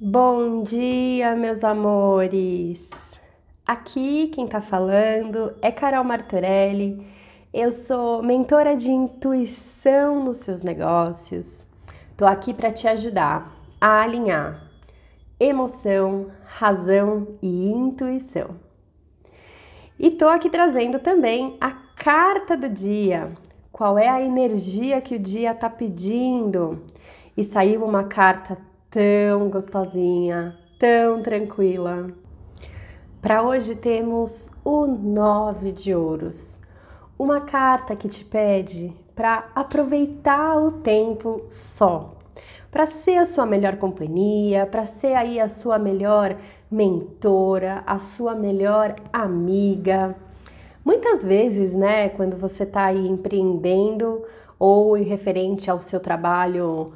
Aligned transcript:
Bom 0.00 0.64
dia, 0.64 1.36
meus 1.36 1.62
amores! 1.62 2.90
Aqui 3.64 4.26
quem 4.26 4.44
tá 4.44 4.60
falando 4.60 5.54
é 5.62 5.70
Carol 5.70 6.02
Martorelli. 6.02 7.06
Eu 7.52 7.70
sou 7.70 8.20
mentora 8.20 8.76
de 8.76 8.90
intuição 8.90 10.24
nos 10.24 10.38
seus 10.38 10.62
negócios. 10.62 11.64
Tô 12.16 12.26
aqui 12.26 12.52
para 12.52 12.72
te 12.72 12.88
ajudar 12.88 13.56
a 13.80 14.02
alinhar 14.02 14.68
emoção, 15.38 16.26
razão 16.44 17.28
e 17.40 17.70
intuição. 17.70 18.56
E 19.96 20.10
tô 20.10 20.26
aqui 20.26 20.50
trazendo 20.50 20.98
também 20.98 21.56
a 21.60 21.70
carta 21.70 22.56
do 22.56 22.68
dia. 22.68 23.32
Qual 23.70 23.96
é 23.96 24.08
a 24.08 24.20
energia 24.20 25.00
que 25.00 25.14
o 25.14 25.20
dia 25.20 25.54
tá 25.54 25.70
pedindo? 25.70 26.82
E 27.36 27.44
saiu 27.44 27.84
uma 27.84 28.02
carta 28.02 28.58
tão 28.94 29.50
gostosinha, 29.50 30.56
tão 30.78 31.20
tranquila. 31.20 32.12
Para 33.20 33.42
hoje 33.42 33.74
temos 33.74 34.52
o 34.64 34.86
nove 34.86 35.72
de 35.72 35.92
ouros, 35.92 36.60
uma 37.18 37.40
carta 37.40 37.96
que 37.96 38.06
te 38.06 38.24
pede 38.24 38.94
para 39.12 39.48
aproveitar 39.52 40.56
o 40.58 40.70
tempo 40.70 41.42
só, 41.48 42.14
para 42.70 42.86
ser 42.86 43.16
a 43.16 43.26
sua 43.26 43.44
melhor 43.44 43.78
companhia, 43.78 44.64
para 44.64 44.84
ser 44.84 45.14
aí 45.14 45.40
a 45.40 45.48
sua 45.48 45.76
melhor 45.76 46.36
mentora, 46.70 47.82
a 47.84 47.98
sua 47.98 48.36
melhor 48.36 48.94
amiga. 49.12 50.14
Muitas 50.84 51.24
vezes, 51.24 51.74
né, 51.74 52.10
quando 52.10 52.36
você 52.36 52.62
está 52.62 52.84
aí 52.84 53.08
empreendendo 53.08 54.22
ou 54.56 54.96
em 54.96 55.02
referente 55.02 55.68
ao 55.68 55.80
seu 55.80 55.98
trabalho 55.98 56.92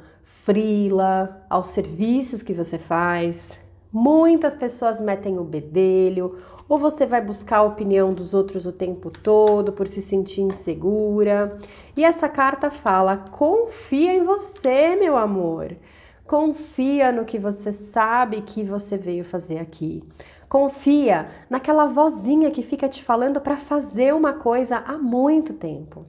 frila, 0.49 1.45
aos 1.47 1.67
serviços 1.67 2.41
que 2.41 2.53
você 2.53 2.79
faz. 2.79 3.59
Muitas 3.93 4.55
pessoas 4.55 4.99
metem 4.99 5.37
o 5.37 5.43
bedelho, 5.43 6.39
ou 6.67 6.75
você 6.75 7.05
vai 7.05 7.21
buscar 7.21 7.57
a 7.57 7.63
opinião 7.63 8.15
dos 8.15 8.33
outros 8.33 8.65
o 8.65 8.71
tempo 8.71 9.11
todo 9.11 9.71
por 9.71 9.87
se 9.87 10.01
sentir 10.01 10.41
insegura. 10.41 11.55
E 11.95 12.03
essa 12.03 12.27
carta 12.27 12.71
fala: 12.71 13.15
confia 13.15 14.11
em 14.11 14.23
você, 14.23 14.95
meu 14.95 15.15
amor. 15.15 15.77
Confia 16.25 17.11
no 17.11 17.25
que 17.25 17.37
você 17.37 17.71
sabe 17.71 18.41
que 18.41 18.63
você 18.63 18.97
veio 18.97 19.23
fazer 19.23 19.59
aqui. 19.59 20.03
Confia 20.47 21.29
naquela 21.47 21.85
vozinha 21.85 22.49
que 22.49 22.63
fica 22.63 22.89
te 22.89 23.03
falando 23.03 23.39
para 23.39 23.57
fazer 23.57 24.15
uma 24.15 24.33
coisa 24.33 24.77
há 24.77 24.97
muito 24.97 25.53
tempo. 25.53 26.07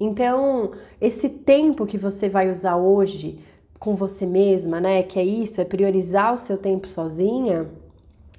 Então, 0.00 0.72
esse 1.00 1.28
tempo 1.28 1.86
que 1.86 1.98
você 1.98 2.28
vai 2.28 2.50
usar 2.50 2.76
hoje 2.76 3.40
com 3.78 3.94
você 3.94 4.26
mesma, 4.26 4.80
né? 4.80 5.02
Que 5.02 5.18
é 5.18 5.24
isso, 5.24 5.60
é 5.60 5.64
priorizar 5.64 6.34
o 6.34 6.38
seu 6.38 6.58
tempo 6.58 6.88
sozinha. 6.88 7.66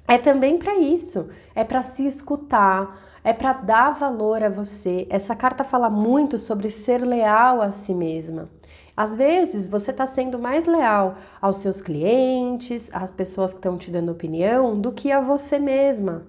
É 0.06 0.18
também 0.18 0.58
para 0.58 0.76
isso, 0.76 1.28
é 1.54 1.62
para 1.62 1.82
se 1.82 2.06
escutar, 2.06 3.00
é 3.22 3.32
para 3.32 3.52
dar 3.52 3.92
valor 3.92 4.42
a 4.42 4.48
você. 4.48 5.06
Essa 5.08 5.36
carta 5.36 5.62
fala 5.62 5.88
muito 5.88 6.38
sobre 6.38 6.70
ser 6.70 6.98
leal 7.06 7.62
a 7.62 7.70
si 7.70 7.94
mesma. 7.94 8.48
Às 8.96 9.16
vezes 9.16 9.68
você 9.68 9.92
está 9.92 10.06
sendo 10.06 10.38
mais 10.38 10.66
leal 10.66 11.16
aos 11.40 11.56
seus 11.56 11.80
clientes, 11.80 12.90
às 12.92 13.10
pessoas 13.10 13.52
que 13.52 13.58
estão 13.58 13.78
te 13.78 13.90
dando 13.90 14.12
opinião, 14.12 14.78
do 14.78 14.92
que 14.92 15.10
a 15.10 15.20
você 15.20 15.58
mesma. 15.58 16.24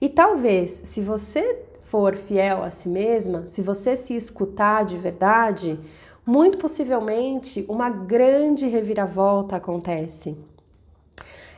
E 0.00 0.08
talvez, 0.08 0.80
se 0.84 1.00
você 1.00 1.62
for 1.84 2.16
fiel 2.16 2.64
a 2.64 2.70
si 2.70 2.88
mesma, 2.88 3.44
se 3.46 3.62
você 3.62 3.94
se 3.96 4.16
escutar 4.16 4.84
de 4.84 4.96
verdade, 4.96 5.78
muito 6.26 6.58
possivelmente 6.58 7.64
uma 7.68 7.88
grande 7.88 8.66
reviravolta 8.66 9.56
acontece. 9.56 10.36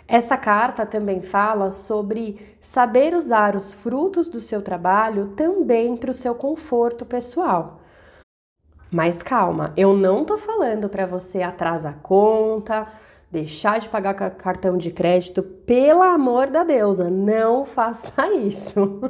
Essa 0.07 0.37
carta 0.37 0.87
também 0.87 1.23
fala 1.23 1.73
sobre 1.73 2.57
saber 2.61 3.15
usar 3.15 3.57
os 3.57 3.73
frutos 3.73 4.29
do 4.29 4.41
seu 4.41 4.63
trabalho 4.63 5.33
também 5.37 5.97
para 5.97 6.11
o 6.11 6.15
seu 6.15 6.35
conforto 6.35 7.05
pessoal. 7.05 7.81
Mas 8.91 9.23
calma, 9.23 9.73
eu 9.77 9.95
não 9.95 10.25
tô 10.25 10.39
falando 10.39 10.89
para 10.89 11.05
você 11.05 11.43
atrasar 11.43 11.93
a 11.93 12.03
conta, 12.03 12.87
deixar 13.31 13.81
de 13.81 13.89
pagar 13.89 14.15
cartão 14.15 14.79
de 14.79 14.91
crédito, 14.91 15.43
pelo 15.43 16.03
amor 16.03 16.47
da 16.47 16.65
deusa, 16.65 17.11
não 17.11 17.65
faça 17.67 18.27
isso. 18.35 19.01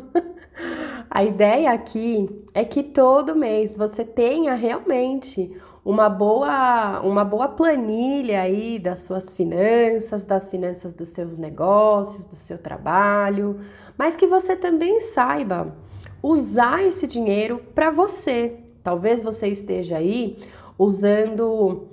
A 1.11 1.25
ideia 1.25 1.73
aqui 1.73 2.29
é 2.53 2.65
que 2.65 2.83
todo 2.83 3.35
mês 3.35 3.77
você 3.77 4.05
tenha 4.05 4.55
realmente 4.55 5.57
uma 5.85 6.11
boa, 6.11 7.01
uma 7.01 7.25
boa 7.25 7.49
planilha 7.49 8.43
aí 8.43 8.79
das 8.79 9.01
suas 9.01 9.35
finanças, 9.35 10.25
das 10.25 10.51
finanças 10.51 10.93
dos 10.93 11.09
seus 11.09 11.37
negócios, 11.37 12.27
do 12.27 12.35
seu 12.35 12.59
trabalho, 12.59 13.61
mas 13.97 14.15
que 14.15 14.27
você 14.27 14.55
também 14.55 15.01
saiba 15.01 15.75
usar 16.23 16.85
esse 16.85 17.07
dinheiro 17.07 17.59
para 17.75 17.91
você. 17.91 18.59
Talvez 18.83 19.23
você 19.23 19.49
esteja 19.49 19.97
aí 19.97 20.39
usando 20.79 21.89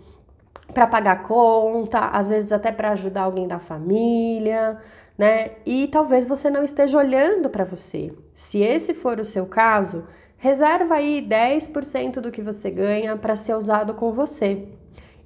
para 0.73 0.87
pagar 0.87 1.23
conta, 1.23 1.99
às 1.99 2.29
vezes 2.29 2.51
até 2.51 2.71
para 2.71 2.91
ajudar 2.91 3.23
alguém 3.23 3.47
da 3.47 3.59
família, 3.59 4.77
né? 5.17 5.51
E 5.65 5.87
talvez 5.87 6.27
você 6.27 6.49
não 6.49 6.63
esteja 6.63 6.97
olhando 6.97 7.49
para 7.49 7.63
você. 7.63 8.13
Se 8.33 8.59
esse 8.59 8.93
for 8.93 9.19
o 9.19 9.25
seu 9.25 9.45
caso, 9.45 10.03
reserva 10.37 10.95
aí 10.95 11.25
10% 11.27 12.19
do 12.19 12.31
que 12.31 12.41
você 12.41 12.69
ganha 12.69 13.15
para 13.15 13.35
ser 13.35 13.55
usado 13.55 13.93
com 13.93 14.11
você. 14.11 14.67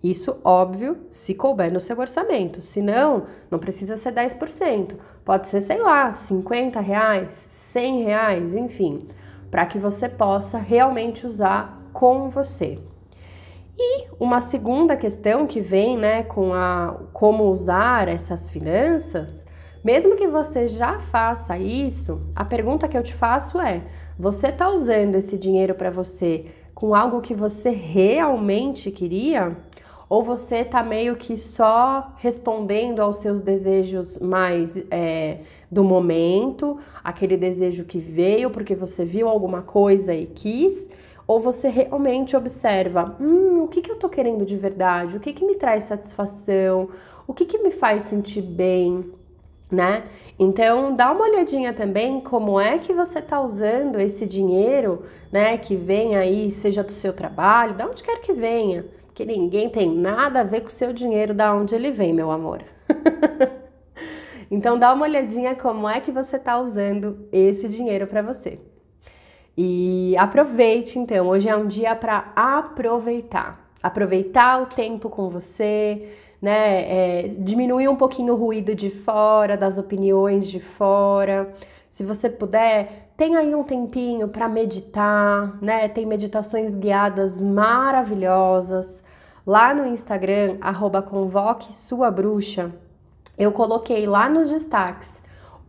Isso, 0.01 0.39
óbvio, 0.45 0.97
se 1.11 1.33
couber 1.33 1.71
no 1.71 1.79
seu 1.79 1.99
orçamento. 1.99 2.61
Se 2.61 2.81
não, 2.81 3.25
não 3.51 3.59
precisa 3.59 3.97
ser 3.97 4.13
10%. 4.13 4.95
Pode 5.25 5.47
ser, 5.47 5.61
sei 5.61 5.81
lá, 5.81 6.13
50 6.13 6.79
reais, 6.79 7.47
100 7.49 8.03
reais, 8.03 8.55
enfim, 8.55 9.07
para 9.51 9.65
que 9.65 9.77
você 9.77 10.07
possa 10.07 10.57
realmente 10.57 11.27
usar 11.27 11.81
com 11.91 12.29
você. 12.29 12.79
E 13.77 14.07
uma 14.19 14.39
segunda 14.41 14.95
questão 14.95 15.45
que 15.45 15.59
vem, 15.59 15.97
né, 15.97 16.23
com 16.23 16.53
a 16.53 16.97
como 17.11 17.45
usar 17.45 18.07
essas 18.07 18.49
finanças 18.49 19.45
mesmo 19.83 20.15
que 20.15 20.27
você 20.27 20.67
já 20.67 20.99
faça 20.99 21.57
isso, 21.57 22.21
a 22.35 22.43
pergunta 22.43 22.87
que 22.87 22.97
eu 22.97 23.03
te 23.03 23.13
faço 23.13 23.59
é: 23.59 23.83
você 24.17 24.47
está 24.47 24.69
usando 24.69 25.15
esse 25.15 25.37
dinheiro 25.37 25.73
para 25.73 25.89
você 25.89 26.47
com 26.73 26.93
algo 26.95 27.21
que 27.21 27.33
você 27.33 27.69
realmente 27.69 28.91
queria? 28.91 29.57
Ou 30.09 30.23
você 30.23 30.57
está 30.57 30.83
meio 30.83 31.15
que 31.15 31.37
só 31.37 32.13
respondendo 32.17 32.99
aos 32.99 33.17
seus 33.17 33.41
desejos 33.41 34.17
mais 34.17 34.75
é, 34.89 35.39
do 35.69 35.83
momento, 35.83 36.79
aquele 37.03 37.37
desejo 37.37 37.85
que 37.85 37.99
veio 37.99 38.49
porque 38.49 38.73
você 38.73 39.05
viu 39.05 39.27
alguma 39.27 39.61
coisa 39.61 40.13
e 40.13 40.25
quis? 40.25 40.89
Ou 41.27 41.39
você 41.39 41.69
realmente 41.69 42.35
observa, 42.35 43.15
hum, 43.21 43.63
o 43.63 43.67
que, 43.67 43.81
que 43.81 43.91
eu 43.91 43.95
estou 43.95 44.09
querendo 44.09 44.43
de 44.45 44.57
verdade? 44.57 45.15
O 45.15 45.19
que, 45.19 45.31
que 45.31 45.45
me 45.45 45.55
traz 45.55 45.83
satisfação? 45.83 46.89
O 47.27 47.33
que, 47.33 47.45
que 47.45 47.59
me 47.59 47.69
faz 47.69 48.05
sentir 48.05 48.41
bem? 48.41 49.13
Né? 49.71 50.03
Então, 50.37 50.95
dá 50.95 51.11
uma 51.11 51.25
olhadinha 51.25 51.73
também 51.73 52.21
como 52.21 52.59
é 52.59 52.77
que 52.79 52.93
você 52.93 53.19
está 53.19 53.41
usando 53.41 53.99
esse 53.99 54.25
dinheiro, 54.25 55.03
né, 55.31 55.57
que 55.57 55.75
vem 55.75 56.15
aí, 56.15 56.51
seja 56.51 56.83
do 56.83 56.93
seu 56.93 57.13
trabalho, 57.13 57.75
da 57.75 57.85
onde 57.85 58.01
quer 58.01 58.21
que 58.21 58.33
venha, 58.33 58.85
porque 59.05 59.25
ninguém 59.25 59.69
tem 59.69 59.93
nada 59.93 60.39
a 60.39 60.43
ver 60.43 60.61
com 60.61 60.67
o 60.67 60.71
seu 60.71 60.93
dinheiro 60.93 61.33
da 61.33 61.53
onde 61.53 61.75
ele 61.75 61.91
vem, 61.91 62.13
meu 62.13 62.31
amor. 62.31 62.63
então, 64.49 64.79
dá 64.79 64.93
uma 64.93 65.05
olhadinha 65.05 65.53
como 65.55 65.87
é 65.87 65.99
que 65.99 66.11
você 66.11 66.37
está 66.37 66.59
usando 66.59 67.27
esse 67.31 67.67
dinheiro 67.67 68.07
para 68.07 68.21
você. 68.21 68.59
E 69.57 70.15
aproveite, 70.17 70.97
então, 70.97 71.27
hoje 71.27 71.49
é 71.49 71.55
um 71.55 71.67
dia 71.67 71.93
para 71.93 72.31
aproveitar. 72.33 73.69
Aproveitar 73.83 74.61
o 74.61 74.67
tempo 74.67 75.09
com 75.09 75.29
você, 75.29 76.13
né? 76.41 77.25
É, 77.25 77.27
diminuir 77.37 77.87
um 77.87 77.95
pouquinho 77.95 78.33
o 78.33 78.37
ruído 78.37 78.75
de 78.75 78.89
fora, 78.89 79.57
das 79.57 79.77
opiniões 79.77 80.47
de 80.47 80.59
fora. 80.59 81.53
Se 81.89 82.03
você 82.03 82.29
puder, 82.29 83.11
tem 83.17 83.35
aí 83.35 83.53
um 83.55 83.63
tempinho 83.63 84.27
para 84.27 84.47
meditar, 84.47 85.57
né? 85.61 85.87
Tem 85.87 86.05
meditações 86.05 86.75
guiadas 86.75 87.41
maravilhosas. 87.41 89.03
Lá 89.45 89.73
no 89.73 89.85
Instagram, 89.85 90.57
arroba 90.61 91.01
convoque 91.01 91.73
sua 91.73 92.11
bruxa, 92.11 92.71
eu 93.37 93.51
coloquei 93.51 94.05
lá 94.05 94.29
nos 94.29 94.49
destaques 94.49 95.21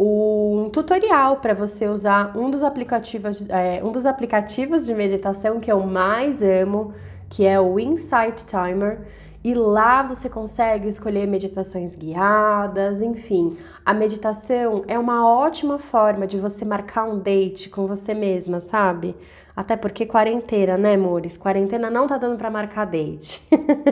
um 0.02 0.70
tutorial 0.72 1.36
para 1.36 1.52
você 1.52 1.86
usar 1.86 2.34
um 2.34 2.50
dos 2.50 2.62
aplicativos, 2.62 3.46
é, 3.50 3.84
um 3.84 3.92
dos 3.92 4.06
aplicativos 4.06 4.86
de 4.86 4.94
meditação 4.94 5.60
que 5.60 5.70
eu 5.70 5.82
mais 5.82 6.42
amo, 6.42 6.94
que 7.28 7.46
é 7.46 7.60
o 7.60 7.78
Insight 7.78 8.46
Timer. 8.46 9.00
E 9.42 9.54
lá 9.54 10.02
você 10.02 10.28
consegue 10.28 10.86
escolher 10.86 11.26
meditações 11.26 11.96
guiadas, 11.96 13.00
enfim. 13.00 13.56
A 13.84 13.94
meditação 13.94 14.84
é 14.86 14.98
uma 14.98 15.26
ótima 15.26 15.78
forma 15.78 16.26
de 16.26 16.38
você 16.38 16.62
marcar 16.64 17.04
um 17.04 17.18
date 17.18 17.70
com 17.70 17.86
você 17.86 18.12
mesma, 18.12 18.60
sabe? 18.60 19.16
Até 19.56 19.76
porque 19.76 20.04
quarentena, 20.04 20.76
né, 20.76 20.94
amores? 20.94 21.38
Quarentena 21.38 21.90
não 21.90 22.06
tá 22.06 22.18
dando 22.18 22.36
para 22.36 22.50
marcar 22.50 22.84
date. 22.84 23.42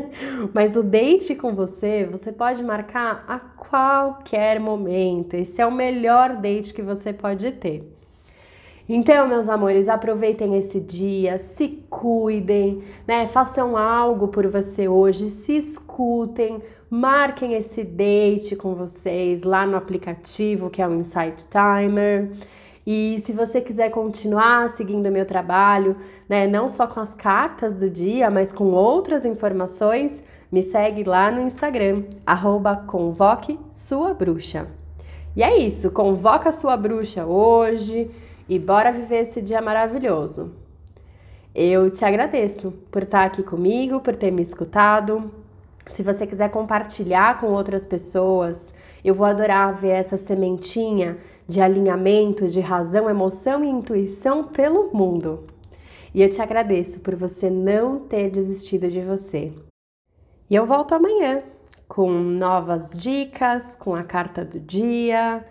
Mas 0.52 0.76
o 0.76 0.82
date 0.82 1.34
com 1.34 1.54
você, 1.54 2.04
você 2.04 2.30
pode 2.30 2.62
marcar 2.62 3.24
a 3.26 3.38
qualquer 3.38 4.60
momento. 4.60 5.34
Esse 5.34 5.62
é 5.62 5.66
o 5.66 5.72
melhor 5.72 6.36
date 6.36 6.74
que 6.74 6.82
você 6.82 7.12
pode 7.12 7.50
ter. 7.52 7.98
Então, 8.88 9.28
meus 9.28 9.50
amores, 9.50 9.86
aproveitem 9.86 10.56
esse 10.56 10.80
dia, 10.80 11.38
se 11.38 11.84
cuidem, 11.90 12.82
né? 13.06 13.26
Façam 13.26 13.76
algo 13.76 14.28
por 14.28 14.46
você 14.46 14.88
hoje, 14.88 15.28
se 15.28 15.58
escutem, 15.58 16.62
marquem 16.88 17.52
esse 17.52 17.84
date 17.84 18.56
com 18.56 18.74
vocês 18.74 19.42
lá 19.42 19.66
no 19.66 19.76
aplicativo 19.76 20.70
que 20.70 20.80
é 20.80 20.88
o 20.88 20.94
Insight 20.94 21.46
Timer. 21.48 22.30
E 22.86 23.20
se 23.20 23.30
você 23.32 23.60
quiser 23.60 23.90
continuar 23.90 24.70
seguindo 24.70 25.10
meu 25.10 25.26
trabalho, 25.26 25.94
né, 26.26 26.46
não 26.46 26.70
só 26.70 26.86
com 26.86 26.98
as 26.98 27.12
cartas 27.12 27.74
do 27.74 27.90
dia, 27.90 28.30
mas 28.30 28.50
com 28.50 28.70
outras 28.70 29.26
informações, 29.26 30.22
me 30.50 30.62
segue 30.62 31.04
lá 31.04 31.30
no 31.30 31.42
Instagram, 31.42 32.04
arroba 32.24 32.74
convoque 32.74 33.58
sua 33.70 34.14
bruxa. 34.14 34.66
E 35.36 35.42
é 35.42 35.58
isso, 35.58 35.90
convoca 35.90 36.50
sua 36.52 36.74
bruxa 36.74 37.26
hoje 37.26 38.10
e 38.48 38.58
bora 38.58 38.90
viver 38.90 39.22
esse 39.22 39.42
dia 39.42 39.60
maravilhoso. 39.60 40.54
Eu 41.54 41.90
te 41.90 42.04
agradeço 42.04 42.70
por 42.90 43.02
estar 43.02 43.24
aqui 43.24 43.42
comigo, 43.42 44.00
por 44.00 44.16
ter 44.16 44.30
me 44.30 44.42
escutado. 44.42 45.30
Se 45.88 46.02
você 46.02 46.26
quiser 46.26 46.50
compartilhar 46.50 47.40
com 47.40 47.48
outras 47.48 47.84
pessoas, 47.84 48.72
eu 49.04 49.14
vou 49.14 49.26
adorar 49.26 49.74
ver 49.74 49.90
essa 49.90 50.16
sementinha 50.16 51.18
de 51.46 51.60
alinhamento, 51.60 52.46
de 52.48 52.60
razão, 52.60 53.08
emoção 53.08 53.64
e 53.64 53.68
intuição 53.68 54.44
pelo 54.44 54.90
mundo. 54.92 55.44
E 56.14 56.22
eu 56.22 56.30
te 56.30 56.40
agradeço 56.40 57.00
por 57.00 57.14
você 57.14 57.50
não 57.50 58.00
ter 58.00 58.30
desistido 58.30 58.90
de 58.90 59.00
você. 59.00 59.52
E 60.48 60.54
eu 60.54 60.66
volto 60.66 60.94
amanhã 60.94 61.42
com 61.86 62.10
novas 62.10 62.90
dicas, 62.90 63.74
com 63.74 63.94
a 63.94 64.02
carta 64.02 64.44
do 64.44 64.60
dia 64.60 65.44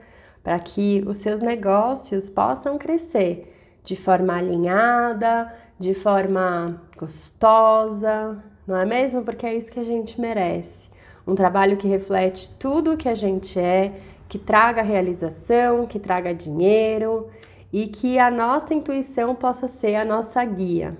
para 0.47 0.57
que 0.59 1.03
os 1.05 1.17
seus 1.17 1.41
negócios 1.41 2.29
possam 2.29 2.77
crescer 2.77 3.53
de 3.83 3.97
forma 3.97 4.33
alinhada, 4.33 5.53
de 5.77 5.93
forma 5.93 6.81
gostosa, 6.97 8.41
não 8.65 8.77
é 8.77 8.85
mesmo? 8.85 9.25
Porque 9.25 9.45
é 9.45 9.53
isso 9.53 9.69
que 9.69 9.79
a 9.81 9.83
gente 9.83 10.21
merece. 10.21 10.89
Um 11.27 11.35
trabalho 11.35 11.75
que 11.75 11.85
reflete 11.85 12.49
tudo 12.57 12.93
o 12.93 12.97
que 12.97 13.09
a 13.09 13.13
gente 13.13 13.59
é, 13.59 13.99
que 14.29 14.39
traga 14.39 14.81
realização, 14.81 15.85
que 15.85 15.99
traga 15.99 16.33
dinheiro 16.33 17.27
e 17.73 17.87
que 17.87 18.17
a 18.17 18.31
nossa 18.31 18.73
intuição 18.73 19.35
possa 19.35 19.67
ser 19.67 19.95
a 19.95 20.05
nossa 20.05 20.45
guia. 20.45 20.97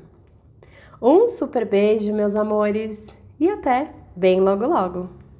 Um 1.01 1.29
super 1.29 1.65
beijo, 1.65 2.13
meus 2.13 2.35
amores, 2.35 3.01
e 3.39 3.47
até 3.47 3.93
bem 4.13 4.41
logo 4.41 4.67
logo! 4.67 5.26